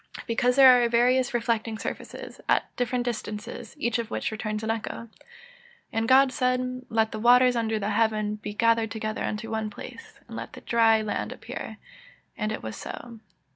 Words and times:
_Because 0.25 0.55
there 0.55 0.67
are 0.81 0.89
various 0.89 1.31
reflecting 1.31 1.77
surfaces, 1.77 2.41
at 2.49 2.75
different 2.75 3.05
distances, 3.05 3.75
each 3.77 3.99
of 3.99 4.09
which 4.09 4.31
returns 4.31 4.63
an 4.63 4.71
echo. 4.71 5.01
[Verse: 5.01 5.09
"And 5.93 6.07
God 6.07 6.31
said, 6.31 6.81
Let 6.89 7.11
the 7.11 7.19
waters 7.19 7.55
under 7.55 7.77
the 7.77 7.91
heaven 7.91 8.37
be 8.37 8.55
gathered 8.55 8.89
together 8.89 9.23
onto 9.23 9.51
one 9.51 9.69
place, 9.69 10.19
and 10.27 10.35
let 10.35 10.53
the 10.53 10.61
dry 10.61 11.03
land 11.03 11.31
appear: 11.31 11.77
and 12.35 12.51
it 12.51 12.63
was 12.63 12.75
so." 12.77 13.19